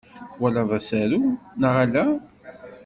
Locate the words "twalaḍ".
0.33-0.69